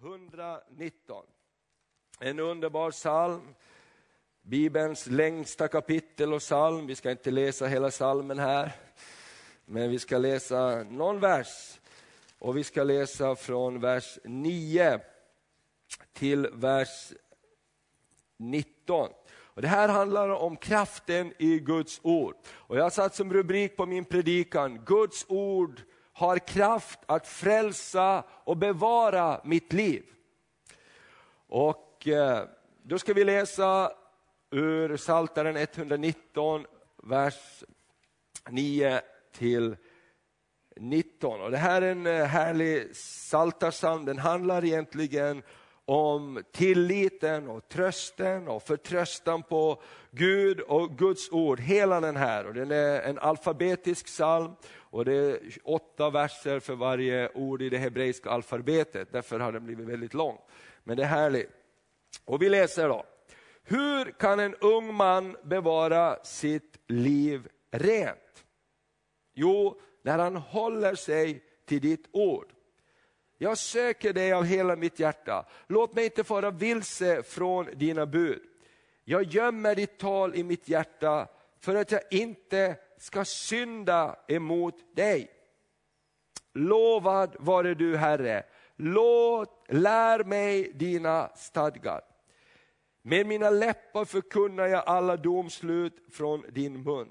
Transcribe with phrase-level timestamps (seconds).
[0.00, 1.24] 119.
[2.20, 3.54] En underbar psalm,
[4.42, 6.86] Bibelns längsta kapitel och psalm.
[6.86, 8.72] Vi ska inte läsa hela psalmen här,
[9.64, 11.80] men vi ska läsa någon vers.
[12.38, 15.00] Och vi ska läsa från vers 9
[16.12, 17.12] till vers
[18.36, 19.10] 19.
[19.28, 22.34] Och det här handlar om kraften i Guds ord.
[22.48, 25.82] Och jag har satt som rubrik på min predikan, Guds ord
[26.18, 30.04] har kraft att frälsa och bevara mitt liv.
[31.48, 32.44] Och eh,
[32.82, 33.92] då ska vi läsa
[34.50, 36.66] ur Psaltaren 119,
[37.02, 37.64] vers
[38.50, 39.00] 9
[39.32, 39.76] till
[40.76, 41.40] 19.
[41.40, 45.42] Och det här är en eh, härlig psaltarpsalm, den handlar egentligen
[45.88, 52.46] om tilliten och trösten och förtröstan på Gud och Guds ord, hela den här.
[52.46, 57.68] Och den är en alfabetisk psalm och det är åtta verser för varje ord i
[57.68, 60.38] det hebreiska alfabetet, därför har den blivit väldigt lång.
[60.84, 61.50] Men det är härligt.
[62.24, 63.04] Och vi läser då.
[63.62, 68.44] Hur kan en ung man bevara sitt liv rent?
[69.34, 72.52] Jo, när han håller sig till ditt ord.
[73.38, 75.46] Jag söker dig av hela mitt hjärta.
[75.66, 78.42] Låt mig inte fara vilse från dina bud.
[79.04, 81.28] Jag gömmer ditt tal i mitt hjärta
[81.60, 85.30] för att jag inte ska synda emot dig.
[86.54, 88.44] Lovad vare du Herre,
[88.76, 92.00] låt, lär mig dina stadgar.
[93.02, 97.08] Med mina läppar förkunnar jag alla domslut från din mun.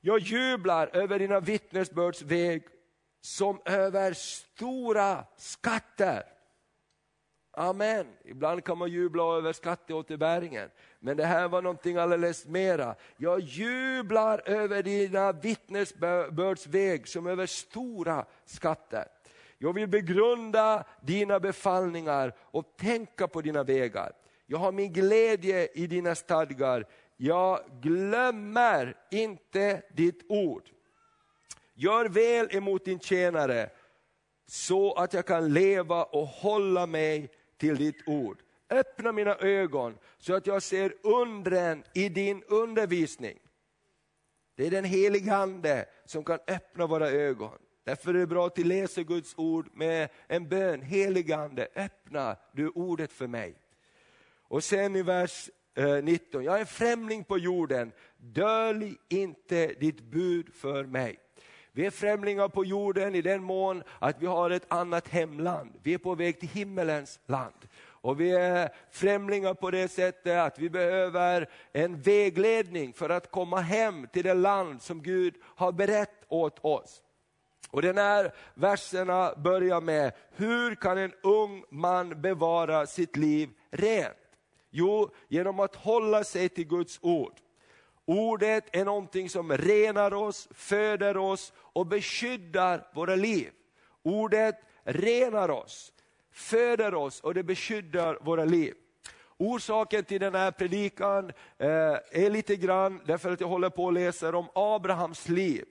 [0.00, 2.62] Jag jublar över dina vittnesbörds väg
[3.22, 6.22] som över stora skatter.
[7.54, 8.06] Amen.
[8.24, 10.70] Ibland kan man jubla över skatteåterbäringen,
[11.00, 12.94] men det här var någonting alldeles mera.
[13.16, 19.04] Jag jublar över dina vittnesbörds väg som över stora skatter.
[19.58, 24.12] Jag vill begrunda dina befallningar och tänka på dina vägar.
[24.46, 26.86] Jag har min glädje i dina stadgar.
[27.16, 30.62] Jag glömmer inte ditt ord.
[31.74, 33.70] Gör väl emot din tjänare
[34.46, 38.42] så att jag kan leva och hålla mig till ditt ord.
[38.70, 43.38] Öppna mina ögon så att jag ser undren i din undervisning.
[44.56, 47.58] Det är den helige Ande som kan öppna våra ögon.
[47.84, 50.82] Därför är det bra att läsa Guds ord med en bön.
[50.82, 53.54] Helige Ande, öppna du ordet för mig.
[54.48, 60.00] Och sen i vers eh, 19, jag är en främling på jorden, dölj inte ditt
[60.00, 61.18] bud för mig.
[61.74, 65.72] Vi är främlingar på jorden i den mån att vi har ett annat hemland.
[65.82, 67.68] Vi är på väg till himmelens land.
[68.02, 73.60] Och vi är främlingar på det sättet att vi behöver en vägledning för att komma
[73.60, 77.02] hem till det land som Gud har berett åt oss.
[77.70, 84.16] Och den här verserna börjar med, hur kan en ung man bevara sitt liv rent?
[84.70, 87.41] Jo, genom att hålla sig till Guds ord.
[88.12, 93.50] Ordet är någonting som renar oss, föder oss och beskyddar våra liv.
[94.02, 95.92] Ordet renar oss,
[96.32, 98.74] föder oss och det beskyddar våra liv.
[99.36, 101.68] Orsaken till den här predikan eh,
[102.10, 105.64] är lite grann därför att jag håller på att läsa om Abrahams liv.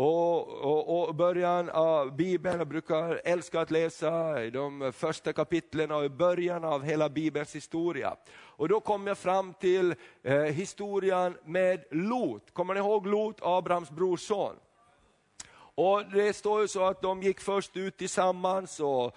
[0.00, 5.90] Och, och, och, början av Bibeln, jag brukar älska att läsa i de första kapitlen
[5.90, 8.16] och i början av hela Bibelns historia.
[8.32, 12.50] Och då kom jag fram till eh, historien med Lot.
[12.52, 14.56] Kommer ni ihåg Lot, Abrahams brorson?
[15.80, 19.16] Och Det står ju så att de gick först ut tillsammans och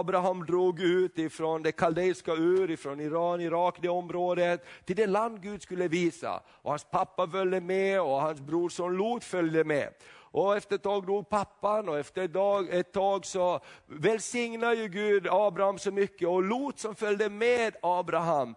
[0.00, 5.42] Abraham drog ut ifrån det kaldeiska Ur, ifrån Iran, Irak, det området, till det land
[5.42, 6.42] Gud skulle visa.
[6.46, 9.88] Och hans pappa följde med och hans brorson Lot följde med.
[10.14, 14.88] Och efter ett tag dog pappan och efter ett tag, ett tag så välsignade ju
[14.88, 18.54] Gud Abraham så mycket och Lot som följde med Abraham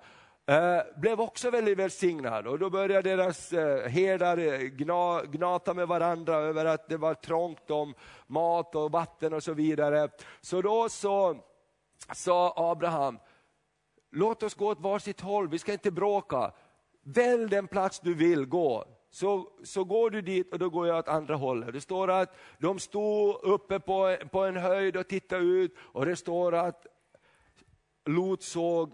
[0.50, 5.88] Eh, blev också väldigt välsignad och då började deras eh, herdar eh, gna, gnata med
[5.88, 7.94] varandra över att det var trångt om
[8.28, 10.10] mat och vatten och så vidare.
[10.42, 11.38] Så då så
[12.14, 13.20] sa Abraham,
[14.12, 16.52] låt oss gå åt varsitt håll, vi ska inte bråka.
[17.04, 20.98] Välj den plats du vill gå, så, så går du dit och då går jag
[20.98, 21.74] åt andra hållet.
[21.74, 26.16] Det står att de stod uppe på, på en höjd och tittade ut och det
[26.16, 26.86] står att
[28.06, 28.94] Lot såg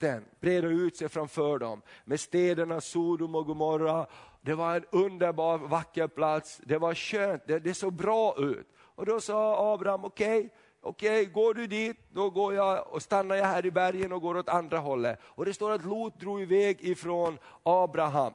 [0.00, 4.06] slätten breda ut sig framför dem med städerna Sodom och Gomorra.
[4.42, 8.66] Det var en underbar vacker plats, det var skönt, det, det såg bra ut.
[8.96, 10.50] Och då sa Abraham, okej, okay,
[10.80, 14.22] okej, okay, går du dit, då går jag och stannar jag här i bergen och
[14.22, 15.18] går åt andra hållet.
[15.22, 18.32] Och det står att Lot drog iväg ifrån Abraham.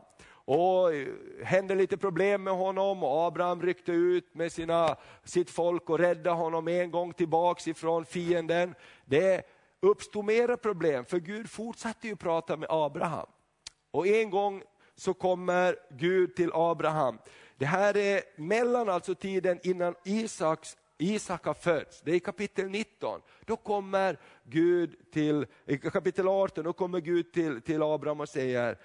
[0.48, 0.92] och
[1.44, 6.36] hände lite problem med honom och Abraham ryckte ut med sina, sitt folk och räddade
[6.36, 8.76] honom en gång tillbaks ifrån fienden.
[9.06, 9.55] Det
[9.86, 13.28] uppstod mera problem för Gud fortsatte ju prata med Abraham.
[13.92, 14.64] Och en gång
[14.96, 17.18] så kommer Gud till Abraham.
[17.58, 22.70] Det här är mellan alltså tiden innan Isaks Isak har fötts, det är i kapitel
[22.70, 23.22] 19.
[23.46, 28.78] Då kommer Gud till, i kapitel 18, då kommer Gud till, till Abraham och säger,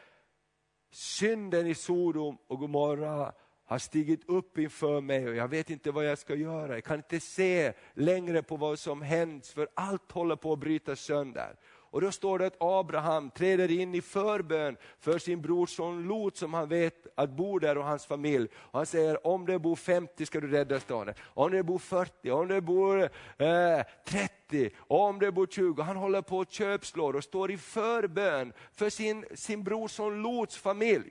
[0.91, 3.33] synden i Sodom och Gomorra
[3.71, 6.75] har stigit upp inför mig och jag vet inte vad jag ska göra.
[6.75, 11.01] Jag kan inte se längre på vad som hänt för allt håller på att brytas
[11.01, 11.57] sönder.
[11.67, 16.55] Och då står det att Abraham träder in i förbön för sin brorson Lot som
[16.55, 18.49] han vet att bor där och hans familj.
[18.55, 22.31] Och han säger om det bor 50 ska du rädda staden, om det bor 40,
[22.31, 25.83] om det bor eh, 30, om det bor 20.
[25.83, 31.11] Han håller på och köpslår och står i förbön för sin, sin brorson Lots familj.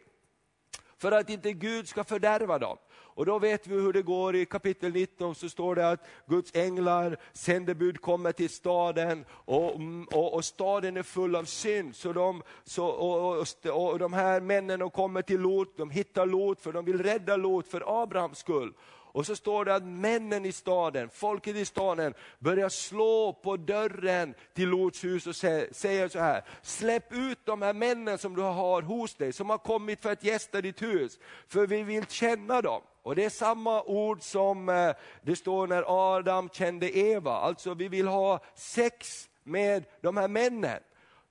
[1.00, 2.78] För att inte Gud ska fördärva dem.
[2.92, 6.56] Och då vet vi hur det går i kapitel 19, så står det att Guds
[6.56, 11.96] änglar, sändebud kommer till staden och, mm, och, och staden är full av synd.
[11.96, 16.25] Så de, så, och, och, och de här männen de kommer till Lot, de hittar
[16.25, 18.74] Lot för de vill rädda Lot för Abrahams skull.
[19.11, 24.33] Och så står det att männen i staden, folket i staden, börjar slå på dörren
[24.53, 28.81] till Lots hus och säger så här, släpp ut de här männen som du har
[28.81, 32.81] hos dig, som har kommit för att gästa ditt hus, för vi vill känna dem.
[33.03, 34.91] Och det är samma ord som eh,
[35.21, 40.79] det står när Adam kände Eva, alltså vi vill ha sex med de här männen.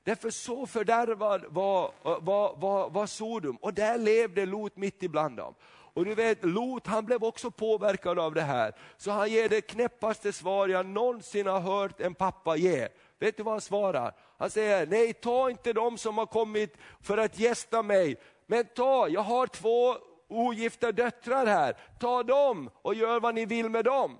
[0.04, 5.36] Därför så fördärvad var, eh, var, var, var Sodom, och där levde Lot mitt ibland
[5.36, 5.54] dem.
[5.98, 9.60] Och du vet, Lot han blev också påverkad av det här, så han ger det
[9.60, 12.88] knäppaste svar jag någonsin har hört en pappa ge.
[13.18, 14.14] Vet du vad han svarar?
[14.38, 18.16] Han säger, nej ta inte de som har kommit för att gästa mig,
[18.46, 19.96] men ta, jag har två
[20.28, 24.18] ogifta döttrar här, ta dem och gör vad ni vill med dem.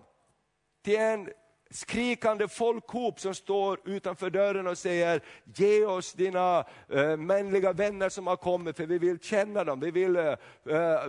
[0.85, 1.31] Till en
[1.71, 5.21] skrikande folkhop som står utanför dörren och säger,
[5.55, 9.91] ge oss dina eh, mänliga vänner som har kommit, för vi vill känna dem, vi
[9.91, 10.35] vill, eh,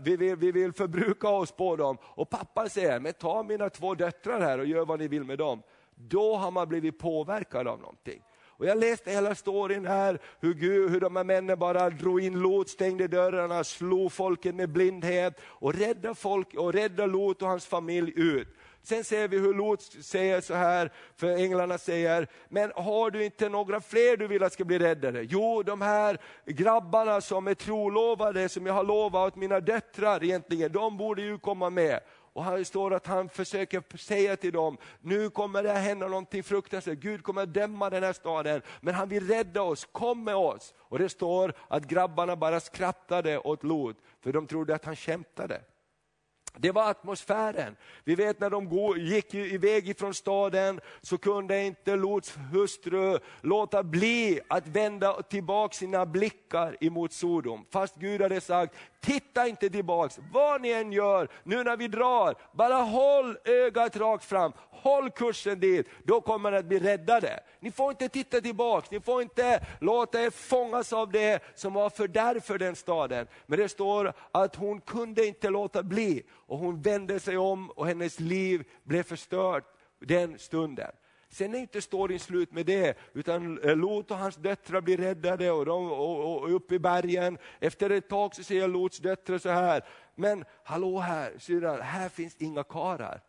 [0.01, 1.97] vi, vill, vi vill förbruka oss på dem.
[2.03, 5.37] Och pappan säger, men ta mina två döttrar här och gör vad ni vill med
[5.37, 5.61] dem.
[5.95, 8.21] Då har man blivit påverkad av någonting.
[8.59, 12.39] Och jag läste hela storyn här, hur, Gud, hur de här männen bara drog in
[12.39, 17.65] Lot, stängde dörrarna, slog folket med blindhet och räddade, folk, och räddade Lot och hans
[17.65, 18.47] familj ut.
[18.83, 23.49] Sen ser vi hur Lot säger så här, för änglarna säger, men har du inte
[23.49, 25.21] några fler du vill att ska bli räddade?
[25.21, 30.71] Jo, de här grabbarna som är trolovade, som jag har lovat åt mina döttrar egentligen,
[30.71, 31.99] de borde ju komma med.
[32.33, 36.99] Och här står att han försöker säga till dem, nu kommer det hända någonting fruktansvärt,
[36.99, 40.73] Gud kommer att döma den här staden, men han vill rädda oss, kom med oss.
[40.77, 45.61] Och det står att grabbarna bara skrattade åt Lot, för de trodde att han skämtade.
[46.57, 47.75] Det var atmosfären.
[48.03, 54.39] Vi vet när de gick iväg ifrån staden så kunde inte Lots hustru låta bli
[54.47, 57.65] att vända tillbaka sina blickar emot Sodom.
[57.69, 62.35] Fast Gud hade sagt, titta inte tillbaks, vad ni än gör, nu när vi drar,
[62.53, 67.39] bara håll ögat rakt fram, håll kursen dit, då kommer ni att bli räddade.
[67.59, 71.89] Ni får inte titta tillbaks, ni får inte låta er fångas av det som var
[71.89, 73.27] fördärv för den staden.
[73.45, 77.87] Men det står att hon kunde inte låta bli, och hon vände sig om och
[77.87, 79.63] hennes liv blev förstört
[79.99, 80.91] den stunden.
[81.29, 85.51] Sen är inte storyn slut med det, utan eh, Lot och hans döttrar blir räddade
[85.51, 87.37] och, de, och, och upp i bergen.
[87.59, 92.35] Efter ett tag så säger Lots döttrar så här, men hallå här syrran, här finns
[92.35, 93.21] inga karar.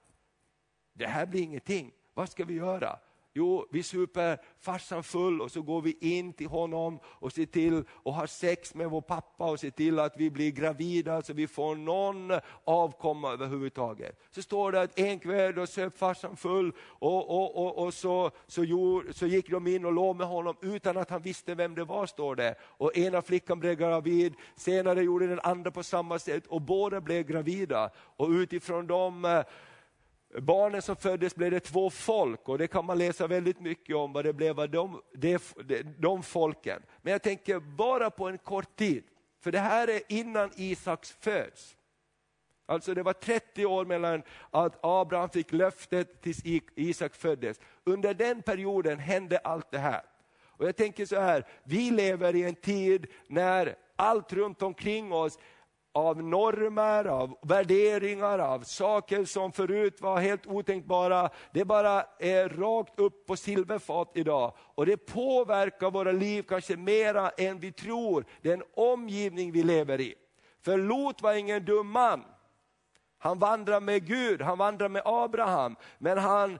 [0.93, 2.99] Det här blir ingenting, vad ska vi göra?
[3.41, 7.85] Jo, vi super farsan full och så går vi in till honom och ser till
[7.91, 11.47] och har sex med vår pappa och ser till att vi blir gravida så vi
[11.47, 14.19] får någon avkomma överhuvudtaget.
[14.31, 18.31] Så står det att en kväll då söp farsan full och, och, och, och så,
[18.47, 21.75] så, gjorde, så gick de in och låg med honom utan att han visste vem
[21.75, 22.55] det var, står det.
[22.63, 27.27] Och ena flickan blev gravid, senare gjorde den andra på samma sätt och båda blev
[27.27, 27.91] gravida.
[27.97, 29.43] Och utifrån dem eh,
[30.39, 34.13] barnen som föddes blev det två folk och det kan man läsa väldigt mycket om
[34.13, 35.39] vad det blev av de, de,
[35.99, 36.83] de folken.
[37.03, 39.05] Men jag tänker bara på en kort tid,
[39.41, 41.77] för det här är innan Isaks föds.
[42.71, 46.43] Alltså det var 30 år mellan att Abraham fick löftet tills
[46.75, 47.61] Isak föddes.
[47.85, 50.03] Under den perioden hände allt det här.
[50.43, 55.39] Och jag tänker så här, vi lever i en tid när allt runt omkring oss
[55.93, 61.31] av normer, av värderingar, av saker som förut var helt otänkbara.
[61.53, 64.53] Det bara är rakt upp på silverfat idag.
[64.57, 70.15] Och det påverkar våra liv kanske mera än vi tror, den omgivning vi lever i.
[70.65, 72.25] För Lot var ingen dum man.
[73.19, 76.59] Han vandrar med Gud, han vandrar med Abraham, men han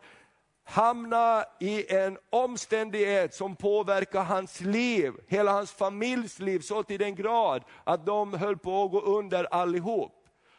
[0.71, 7.15] hamna i en omständighet som påverkar hans liv, hela hans familjs liv så till den
[7.15, 10.13] grad att de höll på att gå under allihop.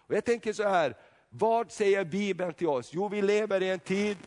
[0.08, 0.96] Och jag tänker så här,
[1.30, 2.90] vad säger Bibeln till oss?
[2.94, 4.18] Jo, vi lever i en tid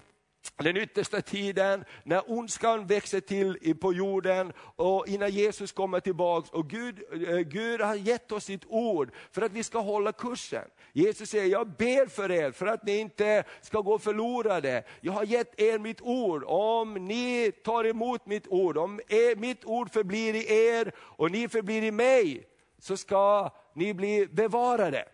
[0.56, 6.50] den yttersta tiden, när ondskan växer till på jorden och innan Jesus kommer tillbaks.
[6.50, 10.64] Och Gud, eh, Gud har gett oss sitt ord för att vi ska hålla kursen.
[10.96, 14.82] Jesus säger, jag ber för er för att ni inte ska gå förlorade.
[15.00, 19.64] Jag har gett er mitt ord, om ni tar emot mitt ord, om er, mitt
[19.64, 22.46] ord förblir i er och ni förblir i mig,
[22.78, 25.08] så ska ni bli bevarade.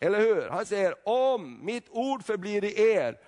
[0.00, 0.48] Eller hur?
[0.48, 3.18] Han säger, om mitt ord förblir i er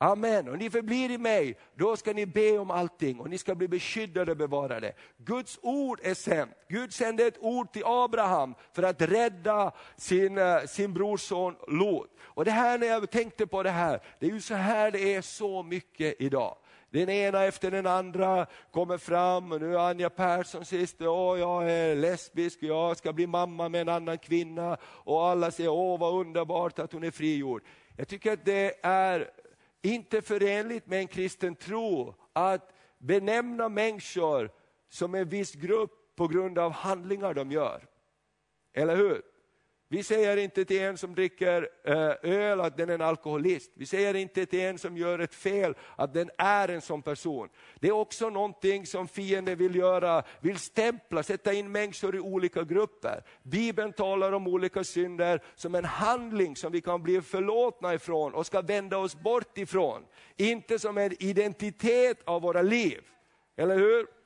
[0.00, 0.48] Amen.
[0.48, 3.68] Och ni förblir i mig, då ska ni be om allting och ni ska bli
[3.68, 4.92] beskyddade och bevarade.
[5.16, 6.50] Guds ord är sänt.
[6.68, 12.10] Gud sände ett ord till Abraham för att rädda sin, eh, sin brorson Lot.
[12.20, 15.14] Och det här när jag tänkte på det här, det är ju så här det
[15.14, 16.56] är så mycket idag.
[16.90, 21.70] Den ena efter den andra kommer fram, och nu är Anja Persson sist, åh jag
[21.70, 24.76] är lesbisk, jag ska bli mamma med en annan kvinna.
[24.82, 27.62] Och alla säger, åh vad underbart att hon är frigjord.
[27.96, 29.30] Jag tycker att det är
[29.82, 34.50] inte förenligt med en kristen tro att benämna människor
[34.88, 37.86] som en viss grupp på grund av handlingar de gör.
[38.72, 39.22] Eller hur?
[39.90, 43.70] Vi säger inte till en som dricker eh, öl att den är en alkoholist.
[43.74, 47.48] Vi säger inte till en som gör ett fel att den är en sån person.
[47.80, 52.62] Det är också någonting som fienden vill göra, vill stämpla, sätta in människor i olika
[52.62, 53.22] grupper.
[53.42, 58.46] Bibeln talar om olika synder som en handling som vi kan bli förlåtna ifrån och
[58.46, 60.02] ska vända oss bort ifrån.
[60.36, 63.00] Inte som en identitet av våra liv.
[63.56, 64.17] Eller hur?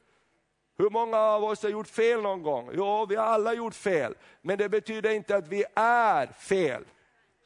[0.78, 2.70] Hur många av oss har gjort fel någon gång?
[2.72, 4.14] Jo, vi har alla gjort fel.
[4.42, 6.84] Men det betyder inte att vi är fel.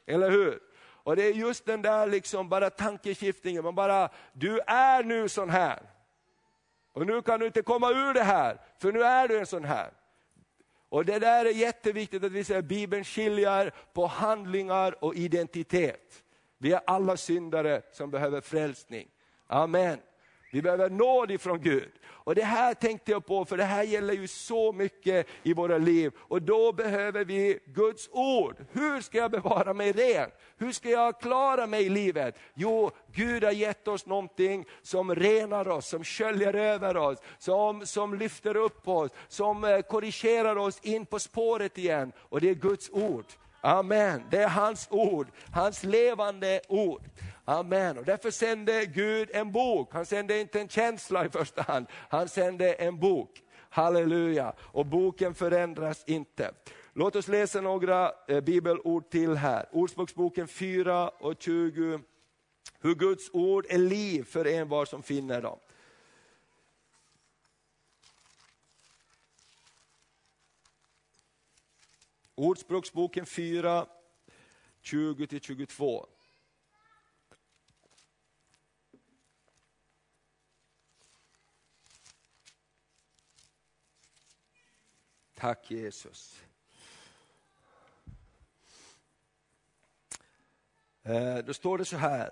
[0.07, 0.59] Eller hur?
[1.07, 5.49] Och det är just den där liksom bara tankeskiftningen, man bara, du är nu sån
[5.49, 5.79] här.
[6.93, 9.65] Och nu kan du inte komma ur det här, för nu är du en sån
[9.65, 9.91] här.
[10.89, 16.23] Och det där är jätteviktigt att vi säger, Bibeln skiljer på handlingar och identitet.
[16.57, 19.07] Vi är alla syndare som behöver frälsning.
[19.47, 19.99] Amen.
[20.51, 21.91] Vi behöver nåd ifrån Gud.
[22.05, 25.77] Och det här tänkte jag på, för det här gäller ju så mycket i våra
[25.77, 26.11] liv.
[26.17, 28.55] Och då behöver vi Guds ord.
[28.71, 30.29] Hur ska jag bevara mig ren?
[30.57, 32.35] Hur ska jag klara mig i livet?
[32.53, 38.13] Jo, Gud har gett oss någonting som renar oss, som sköljer över oss, som, som
[38.13, 42.11] lyfter upp oss, som eh, korrigerar oss in på spåret igen.
[42.17, 43.25] Och det är Guds ord.
[43.61, 44.23] Amen.
[44.31, 47.01] Det är hans ord, hans levande ord.
[47.45, 47.97] Amen.
[47.97, 49.93] Och därför sände Gud en bok.
[49.93, 53.41] Han sände inte en känsla i första hand, han sände en bok.
[53.69, 54.53] Halleluja.
[54.59, 56.51] Och boken förändras inte.
[56.93, 59.65] Låt oss läsa några eh, bibelord till här.
[59.71, 61.99] Ordspråksboken 4 och 20.
[62.81, 65.59] Hur Guds ord är liv för en var som finner dem.
[72.39, 73.87] Ordspråksboken 4,
[74.81, 76.05] 20-22.
[85.33, 86.43] Tack Jesus.
[91.03, 92.31] Eh, då står det så här,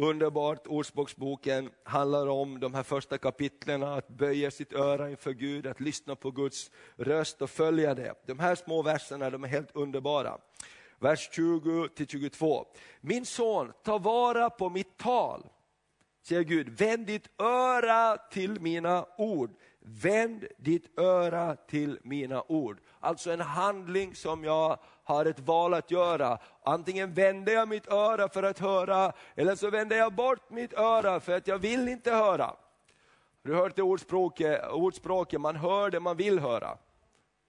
[0.00, 5.80] underbart, Ordspråksboken handlar om de här första kapitlen, att böja sitt öra inför Gud, att
[5.80, 8.14] lyssna på Guds röst och följa det.
[8.26, 10.38] De här små verserna de är helt underbara.
[10.98, 12.64] Vers 20-22.
[13.00, 15.46] Min son, ta vara på mitt tal,
[16.22, 19.50] säger Gud, vänd ditt öra till mina ord.
[19.82, 22.80] Vänd ditt öra till mina ord.
[23.00, 24.78] Alltså en handling som jag
[25.10, 26.38] har ett val att göra.
[26.62, 31.20] Antingen vänder jag mitt öra för att höra, eller så vänder jag bort mitt öra
[31.20, 32.54] för att jag vill inte höra.
[33.42, 36.78] Du har hört det ordspråket, ordspråket, man hör det man vill höra.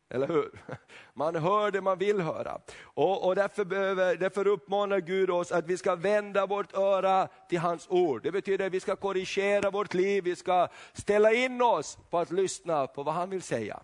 [0.10, 0.52] Eller hur?
[1.14, 2.62] Man hör det man vill höra.
[2.84, 7.60] Och, och därför, behöver, därför uppmanar Gud oss att vi ska vända vårt öra till
[7.60, 8.24] hans ord.
[8.24, 12.32] Det betyder att vi ska korrigera vårt liv, vi ska ställa in oss på att
[12.32, 13.80] lyssna på vad han vill säga.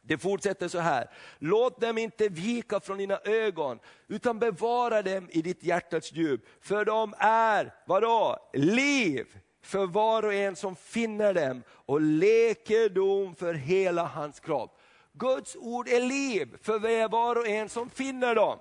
[0.00, 5.42] Det fortsätter så här, låt dem inte vika från dina ögon, utan bevara dem i
[5.42, 6.40] ditt hjärtats djup.
[6.60, 9.26] För de är, vadå, liv
[9.62, 14.80] för var och en som finner dem och läkedom för hela hans kropp.
[15.12, 18.58] Guds ord är liv för var och en som finner dem.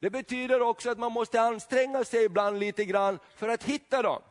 [0.00, 4.22] Det betyder också att man måste anstränga sig ibland lite grann för att hitta dem.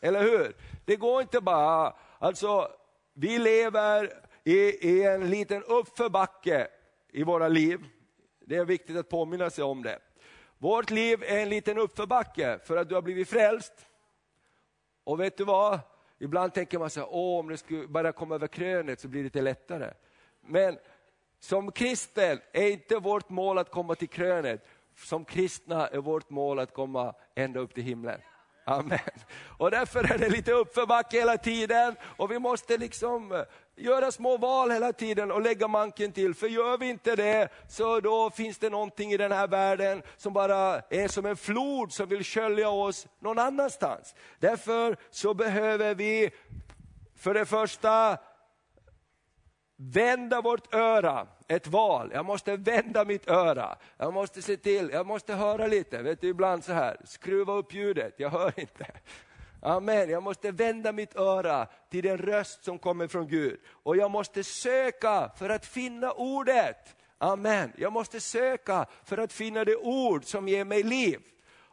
[0.00, 0.56] Eller hur?
[0.84, 2.68] Det går inte bara, alltså
[3.14, 6.68] vi lever i, i en liten uppförbacke
[7.12, 7.80] i våra liv.
[8.40, 9.98] Det är viktigt att påminna sig om det.
[10.58, 13.72] Vårt liv är en liten uppförbacke för att du har blivit frälst.
[15.04, 15.80] Och vet du vad?
[16.18, 19.20] Ibland tänker man så här, åh om det skulle bara komma över krönet så blir
[19.20, 19.92] det lite lättare.
[20.40, 20.78] Men
[21.40, 24.66] som kristen är inte vårt mål att komma till krönet.
[24.96, 28.20] Som kristna är vårt mål att komma ända upp till himlen.
[28.64, 28.98] Amen.
[29.58, 33.44] Och därför är det lite uppförbacke hela tiden och vi måste liksom
[33.78, 36.34] göra små val hela tiden och lägga manken till.
[36.34, 40.32] För gör vi inte det, så då finns det någonting i den här världen som
[40.32, 44.14] bara är som en flod som vill skölja oss någon annanstans.
[44.38, 46.30] Därför så behöver vi
[47.16, 48.18] för det första
[49.76, 52.10] vända vårt öra, ett val.
[52.14, 53.76] Jag måste vända mitt öra.
[53.96, 56.02] Jag måste se till, jag måste höra lite.
[56.02, 58.86] Vet du, ibland så här, skruva upp ljudet, jag hör inte.
[59.62, 63.60] Amen, jag måste vända mitt öra till den röst som kommer från Gud.
[63.70, 66.96] Och jag måste söka för att finna ordet.
[67.18, 71.20] Amen, jag måste söka för att finna det ord som ger mig liv.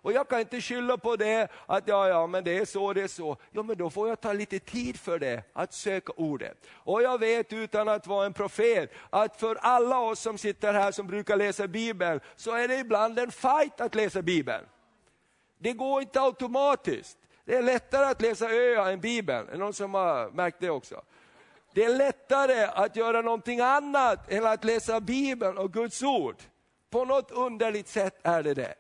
[0.05, 3.01] Och jag kan inte skylla på det, att ja, ja, men det är så, det
[3.01, 3.37] är så.
[3.51, 6.67] Ja, men då får jag ta lite tid för det, att söka ordet.
[6.73, 10.91] Och jag vet utan att vara en profet, att för alla oss som sitter här
[10.91, 14.65] som brukar läsa Bibeln, så är det ibland en fight att läsa Bibeln.
[15.57, 17.17] Det går inte automatiskt.
[17.45, 20.69] Det är lättare att läsa Öa än Bibeln, är det någon som har märkt det
[20.69, 21.01] också?
[21.73, 26.35] Det är lättare att göra någonting annat än att läsa Bibeln och Guds ord.
[26.89, 28.75] På något underligt sätt är det det.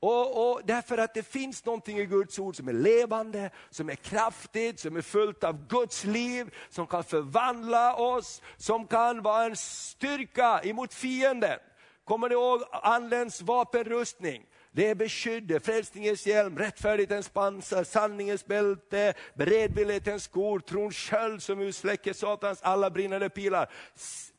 [0.00, 3.94] Och, och, därför att det finns någonting i Guds ord som är levande, som är
[3.94, 9.56] kraftigt, som är fullt av Guds liv, som kan förvandla oss, som kan vara en
[9.56, 11.58] styrka emot fienden.
[12.04, 14.42] Kommer ni ihåg andens vapenrustning?
[14.74, 22.12] Det är beskyddet, frälsningens hjälm, rättfärdighetens pansar, sanningens bälte, beredvillighetens skor, trons sköld som utsläcker
[22.12, 23.70] Satans alla brinnande pilar.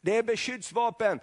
[0.01, 1.19] Det är beskyddsvapen,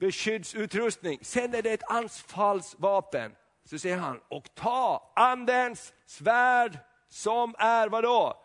[0.00, 1.18] beskyddsutrustning.
[1.22, 3.32] Sen är det ett anfallsvapen
[3.64, 6.78] så säger han, och ta andens svärd
[7.08, 8.42] som är vadå?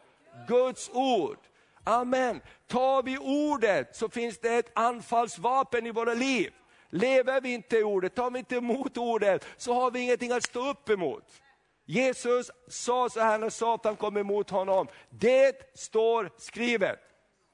[0.48, 1.38] Guds ord.
[1.84, 2.42] Amen.
[2.68, 6.54] Tar vi ordet så finns det ett anfallsvapen i våra liv.
[6.92, 10.44] Lever vi inte i ordet, tar vi inte emot ordet, så har vi ingenting att
[10.44, 11.42] stå upp emot.
[11.86, 17.00] Jesus sa så här när Satan kom emot honom, det står skrivet.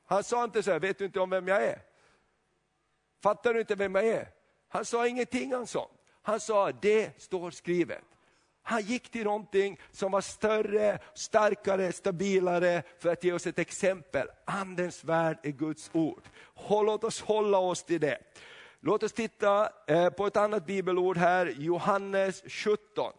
[0.05, 1.81] Han sa inte så här, vet du inte om vem jag är?
[3.23, 4.29] Fattar du inte vem jag är?
[4.67, 5.89] Han sa ingenting han sa.
[6.21, 8.03] Han sa, det står skrivet.
[8.61, 14.27] Han gick till någonting som var större, starkare, stabilare för att ge oss ett exempel.
[14.45, 16.23] Andens värld är Guds ord.
[16.69, 18.17] Låt oss hålla oss till det.
[18.87, 23.13] Låt oss titta eh, på ett annat bibelord här, Johannes 17.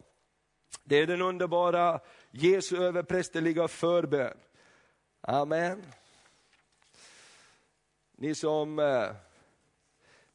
[0.83, 1.99] Det är den underbara
[2.31, 4.37] Jesu överprästerliga förbön.
[5.21, 5.83] Amen.
[8.17, 9.05] Ni som eh,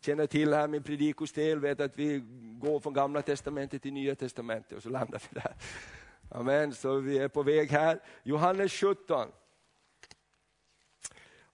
[0.00, 2.22] känner till här min predikostel vet att vi
[2.60, 5.54] går från gamla testamentet till nya testamentet och så landar vi där.
[6.30, 8.00] Amen, så vi är på väg här.
[8.22, 9.28] Johannes 17.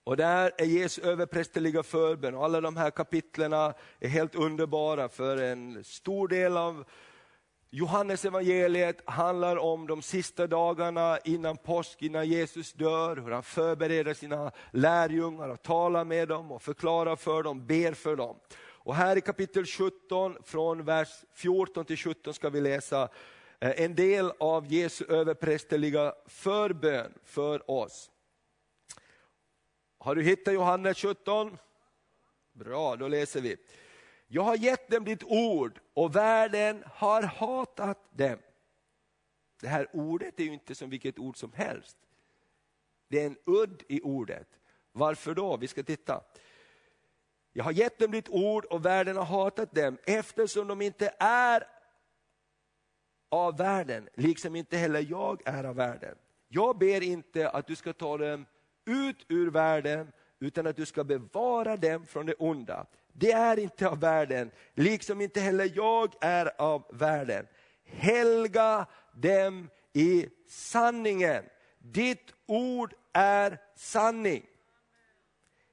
[0.03, 5.37] Och där är Jesu överprästerliga förbön och alla de här kapitlerna är helt underbara för
[5.37, 6.85] en stor del av
[7.73, 14.13] Johannes evangeliet handlar om de sista dagarna innan påsk, innan Jesus dör, hur han förbereder
[14.13, 18.35] sina lärjungar och talar med dem och förklarar för dem, ber för dem.
[18.83, 23.09] Och här i kapitel 17, från vers 14 till 17 ska vi läsa
[23.59, 28.09] eh, en del av Jesu överprästerliga förbön för oss.
[30.01, 31.57] Har du hittat Johannes 17?
[32.53, 33.57] Bra, då läser vi.
[34.27, 38.37] Jag har gett dem ditt ord och världen har hatat dem.
[39.61, 41.97] Det här ordet är ju inte som vilket ord som helst.
[43.07, 44.47] Det är en udd i ordet.
[44.91, 45.57] Varför då?
[45.57, 46.23] Vi ska titta.
[47.53, 51.67] Jag har gett dem ditt ord och världen har hatat dem eftersom de inte är
[53.29, 56.17] av världen, liksom inte heller jag är av världen.
[56.47, 58.45] Jag ber inte att du ska ta dem
[58.85, 62.85] ut ur världen, utan att du ska bevara dem från det onda.
[63.13, 67.47] Det är inte av världen, liksom inte heller jag är av världen.
[67.85, 71.43] Helga dem i sanningen.
[71.79, 74.45] Ditt ord är sanning.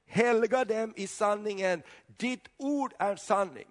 [0.07, 1.83] Helga dem i sanningen.
[2.07, 3.67] Ditt ord är sanning.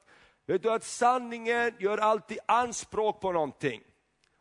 [0.47, 3.83] Vet du att sanningen gör alltid anspråk på någonting.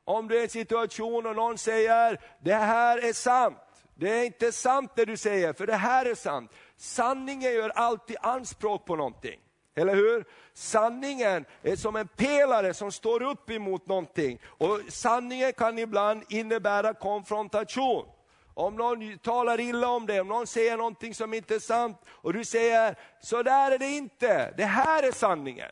[0.03, 3.57] Om du är i en situation och någon säger, det här är sant.
[3.99, 6.51] Det är inte sant det du säger, för det här är sant.
[6.75, 9.39] Sanningen gör alltid anspråk på någonting.
[9.75, 10.25] Eller hur?
[10.53, 14.39] Sanningen är som en pelare som står upp emot någonting.
[14.45, 18.05] Och sanningen kan ibland innebära konfrontation.
[18.53, 22.33] Om någon talar illa om dig, om någon säger någonting som inte är sant och
[22.33, 25.71] du säger, så där är det inte, det här är sanningen.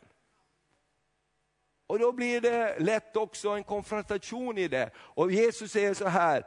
[1.86, 4.90] Och då blir det lätt också en konfrontation i det.
[4.96, 6.46] Och Jesus säger så här,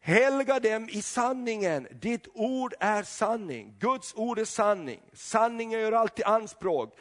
[0.00, 3.74] helga dem i sanningen, ditt ord är sanning.
[3.78, 5.00] Guds ord är sanning.
[5.12, 6.98] Sanningen gör alltid anspråk,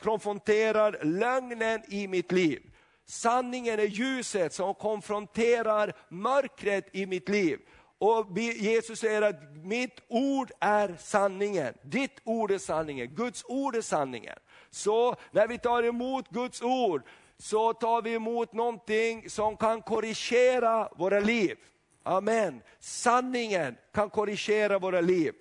[0.00, 2.62] konfronterar lögnen i mitt liv.
[3.06, 7.58] Sanningen är ljuset som konfronterar mörkret i mitt liv.
[7.98, 13.80] Och Jesus säger att mitt ord är sanningen, ditt ord är sanningen, Guds ord är
[13.80, 14.38] sanningen.
[14.70, 17.02] Så när vi tar emot Guds ord
[17.38, 21.56] så tar vi emot någonting som kan korrigera våra liv.
[22.06, 22.62] Amen.
[22.80, 25.34] Sanningen kan korrigera våra liv.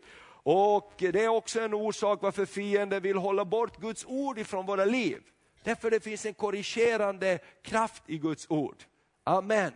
[0.46, 4.86] Och Det är också en orsak varför fienden vill hålla bort Guds ord ifrån våra
[4.86, 5.22] liv.
[5.64, 8.84] Därför det finns en korrigerande kraft i Guds ord.
[9.24, 9.72] Amen.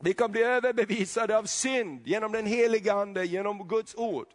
[0.00, 4.26] Vi kan bli överbevisade av synd genom den heliga Ande, genom Guds ord.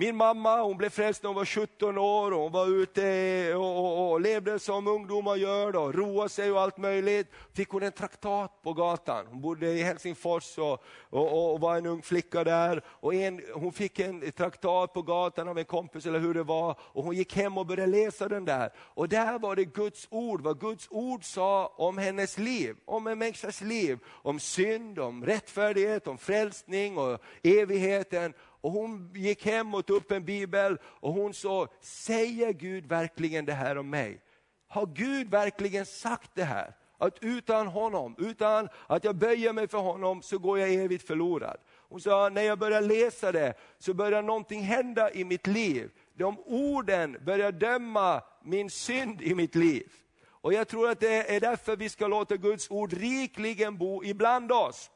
[0.00, 3.78] Min mamma hon blev frälst när hon var 17 år och hon var ute och,
[3.78, 7.26] och, och levde som ungdomar gör, då, roade sig och allt möjligt.
[7.54, 9.26] Fick hon en traktat på gatan.
[9.26, 12.82] Hon bodde i Helsingfors och, och, och var en ung flicka där.
[12.86, 16.78] Och en, hon fick en traktat på gatan av en kompis eller hur det var.
[16.80, 18.72] Och hon gick hem och började läsa den där.
[18.78, 23.18] Och där var det Guds ord, vad Guds ord sa om hennes liv, om en
[23.18, 23.98] människas liv.
[24.06, 28.34] Om synd, om rättfärdighet, om frälsning och evigheten.
[28.68, 33.44] Och hon gick hem och tog upp en bibel och hon sa, säger Gud verkligen
[33.44, 34.20] det här om mig?
[34.68, 36.74] Har Gud verkligen sagt det här?
[36.98, 41.56] Att utan honom, utan att jag böjer mig för honom så går jag evigt förlorad.
[41.88, 45.90] Hon sa, när jag börjar läsa det så börjar någonting hända i mitt liv.
[46.14, 49.92] De orden börjar döma min synd i mitt liv.
[50.24, 54.52] Och jag tror att det är därför vi ska låta Guds ord rikligen bo ibland
[54.52, 54.90] oss.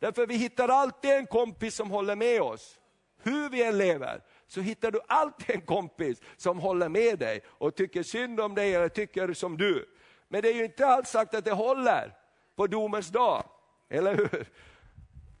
[0.00, 2.78] Därför vi hittar alltid en kompis som håller med oss
[3.26, 7.74] hur vi än lever, så hittar du alltid en kompis som håller med dig och
[7.74, 9.88] tycker synd om dig eller tycker som du.
[10.28, 12.14] Men det är ju inte alls sagt att det håller
[12.56, 13.44] på domens dag,
[13.88, 14.46] eller hur?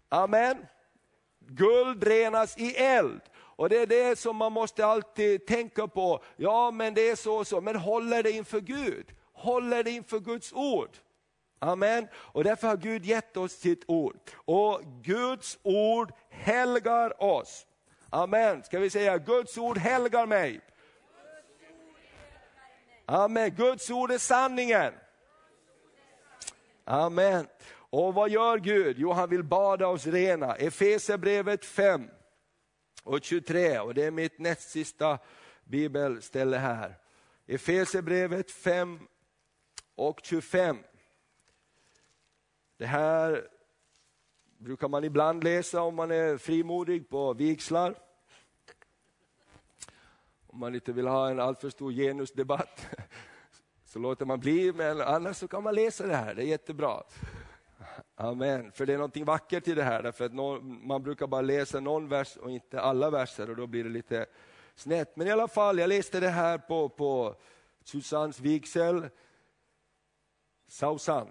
[0.08, 0.66] Amen.
[1.38, 3.20] Guld renas i eld.
[3.36, 6.22] Och det är det som man måste alltid tänka på.
[6.36, 7.60] Ja, men det är så och så.
[7.60, 9.06] Men håller det inför Gud?
[9.32, 10.90] Håller det inför Guds ord?
[11.58, 12.08] Amen.
[12.14, 14.16] Och därför har Gud gett oss sitt ord.
[14.34, 17.65] Och Guds ord helgar oss.
[18.10, 18.62] Amen.
[18.62, 20.60] Ska vi säga Guds ord helgar mig.
[23.06, 23.50] Amen.
[23.50, 24.92] Guds ord är sanningen.
[26.84, 27.46] Amen.
[27.90, 28.96] Och vad gör Gud?
[28.98, 30.56] Jo, han vill bada oss rena.
[30.56, 32.08] Efesierbrevet 5
[33.02, 35.18] och 23, och det är mitt näst sista
[35.64, 36.94] bibelställe här.
[37.46, 39.00] Efesierbrevet 5
[39.94, 40.78] och 25.
[42.76, 43.48] Det här
[44.58, 47.94] brukar man ibland läsa om man är frimodig på vigslar.
[50.46, 52.86] Om man inte vill ha en alltför stor genusdebatt
[53.84, 57.02] så låter man bli, men annars så kan man läsa det här, det är jättebra.
[58.14, 60.34] Amen, för det är någonting vackert i det här, därför att
[60.86, 64.26] man brukar bara läsa någon vers och inte alla verser och då blir det lite
[64.74, 65.16] snett.
[65.16, 67.34] Men i alla fall, jag läste det här på, på
[67.84, 69.08] Susannes vigsel,
[70.68, 71.28] Sausan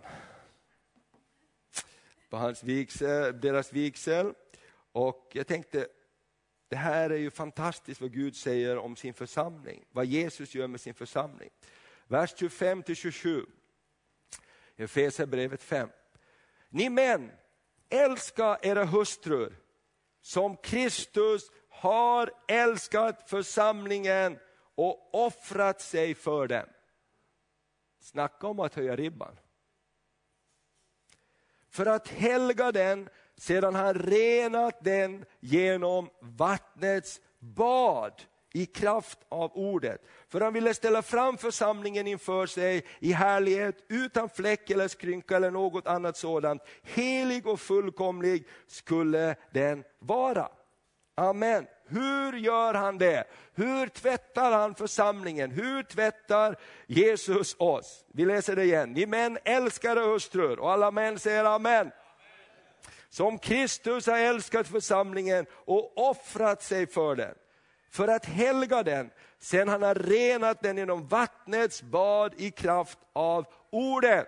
[2.35, 4.33] på hans vigsel, deras vigsel.
[4.91, 5.87] Och jag tänkte,
[6.67, 10.81] det här är ju fantastiskt vad Gud säger om sin församling, vad Jesus gör med
[10.81, 11.49] sin församling.
[12.07, 13.45] Vers 25 27,
[14.75, 15.89] Efesierbrevet 5.
[16.69, 17.31] Ni män,
[17.89, 19.55] älska era hustrur
[20.21, 24.37] som Kristus har älskat församlingen
[24.75, 26.67] och offrat sig för dem.
[27.99, 29.37] Snacka om att höja ribban
[31.75, 38.13] för att helga den sedan han renat den genom vattnets bad
[38.53, 40.01] i kraft av ordet.
[40.29, 45.51] För han ville ställa fram församlingen inför sig i härlighet utan fläck eller skrynka eller
[45.51, 46.61] något annat sådant.
[46.83, 50.49] Helig och fullkomlig skulle den vara.
[51.15, 51.65] Amen.
[51.87, 53.23] Hur gör han det?
[53.53, 55.51] Hur tvättar han församlingen?
[55.51, 56.55] Hur tvättar
[56.87, 58.05] Jesus oss?
[58.13, 58.91] Vi läser det igen.
[58.93, 61.91] Ni män älskar hustrur och alla män säger amen.
[63.09, 67.35] Som Kristus har älskat församlingen och offrat sig för den.
[67.91, 73.45] För att helga den, sen han har renat den genom vattnets bad i kraft av
[73.69, 74.27] ordet.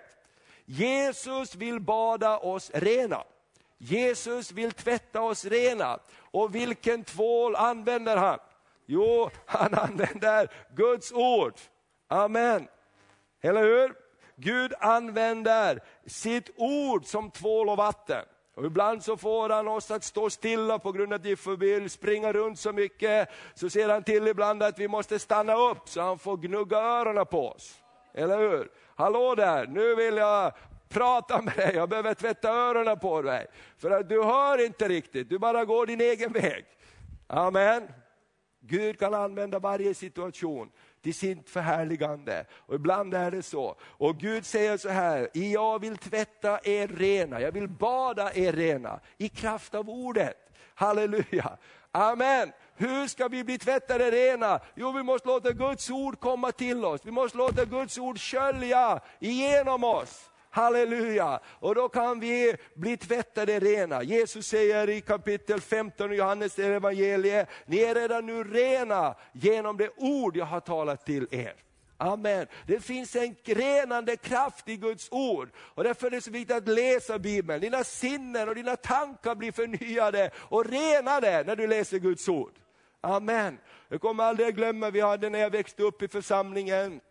[0.65, 3.23] Jesus vill bada oss rena.
[3.77, 5.99] Jesus vill tvätta oss rena.
[6.31, 8.39] Och vilken tvål använder han?
[8.85, 11.53] Jo, han använder Guds ord.
[12.07, 12.67] Amen.
[13.41, 13.93] Eller hur?
[14.35, 18.25] Gud använder sitt ord som tvål och vatten.
[18.55, 21.89] Och ibland så får han oss att stå stilla på grund av att vi vill
[21.89, 23.29] springa runt så mycket.
[23.53, 27.25] Så ser han till ibland att vi måste stanna upp så han får gnugga öronen
[27.25, 27.75] på oss.
[28.13, 28.71] eller hur?
[28.95, 30.53] Hallå där, nu vill jag
[30.89, 33.47] prata med dig, jag behöver tvätta öronen på dig.
[33.77, 36.65] För att du hör inte riktigt, du bara går din egen väg.
[37.27, 37.87] Amen.
[38.59, 40.71] Gud kan använda varje situation
[41.01, 42.45] till sitt förhärligande.
[42.51, 43.75] Och ibland är det så.
[43.81, 48.99] Och Gud säger så här, jag vill tvätta er rena, jag vill bada er rena
[49.17, 50.37] i kraft av ordet.
[50.75, 51.57] Halleluja.
[51.91, 52.51] Amen.
[52.75, 54.59] Hur ska vi bli tvättade rena?
[54.75, 57.01] Jo, vi måste låta Guds ord komma till oss.
[57.03, 60.29] Vi måste låta Guds ord skölja igenom oss.
[60.57, 61.39] Halleluja!
[61.59, 64.03] Och då kan vi bli tvättade rena.
[64.03, 69.89] Jesus säger i kapitel 15 i Johannes evangelie, ni är redan nu rena genom det
[69.97, 71.53] ord jag har talat till er.
[71.97, 72.47] Amen.
[72.67, 75.49] Det finns en renande kraft i Guds ord.
[75.57, 77.61] Och därför är det så viktigt att läsa Bibeln.
[77.61, 82.53] Dina sinnen och dina tankar blir förnyade och renade när du läser Guds ord.
[83.01, 83.57] Amen.
[83.89, 87.01] Jag kommer aldrig glömma, vi hade när jag växte upp i församlingen,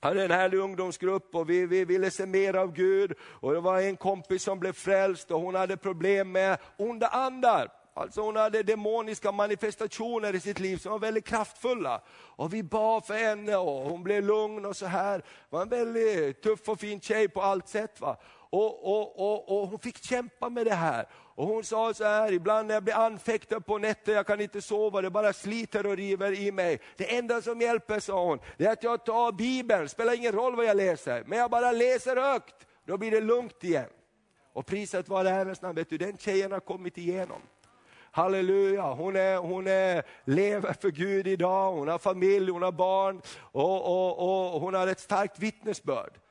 [0.00, 3.14] hade en härlig ungdomsgrupp och vi, vi ville se mer av Gud.
[3.22, 7.68] Och det var en kompis som blev frälst och hon hade problem med onda andar.
[7.94, 12.02] Alltså hon hade demoniska manifestationer i sitt liv som var väldigt kraftfulla.
[12.36, 15.18] Och vi bad för henne och hon blev lugn och så här.
[15.18, 18.00] Det var en väldigt tuff och fin tjej på allt sätt.
[18.00, 18.16] Va?
[18.52, 21.06] Och, och, och, och hon fick kämpa med det här.
[21.34, 24.62] Och hon sa så här, ibland när jag blir anfäktad på nätter, jag kan inte
[24.62, 26.80] sova, det bara sliter och river i mig.
[26.96, 30.56] Det enda som hjälper, sa hon, det är att jag tar Bibeln, spelar ingen roll
[30.56, 32.54] vad jag läser, men jag bara läser högt,
[32.86, 33.88] då blir det lugnt igen.
[34.52, 37.40] Och priset var Herrens namn, vet du, den tjejen har kommit igenom.
[38.10, 43.22] Halleluja, hon, är, hon är, lever för Gud idag, hon har familj, hon har barn
[43.38, 46.21] och, och, och hon har ett starkt vittnesbörd.